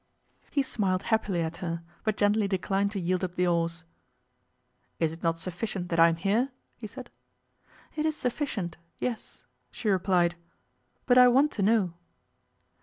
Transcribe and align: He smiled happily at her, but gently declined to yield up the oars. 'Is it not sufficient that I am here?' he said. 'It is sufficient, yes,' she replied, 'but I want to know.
He 0.49 0.63
smiled 0.63 1.03
happily 1.13 1.43
at 1.43 1.57
her, 1.57 1.83
but 2.03 2.17
gently 2.17 2.47
declined 2.47 2.89
to 2.93 2.99
yield 2.99 3.23
up 3.23 3.35
the 3.35 3.45
oars. 3.45 3.83
'Is 4.99 5.13
it 5.13 5.21
not 5.21 5.37
sufficient 5.37 5.89
that 5.89 5.99
I 5.99 6.07
am 6.09 6.15
here?' 6.15 6.49
he 6.79 6.87
said. 6.87 7.11
'It 7.95 8.07
is 8.07 8.17
sufficient, 8.17 8.77
yes,' 8.97 9.43
she 9.69 9.89
replied, 9.89 10.33
'but 11.05 11.19
I 11.19 11.27
want 11.27 11.51
to 11.51 11.61
know. 11.61 11.93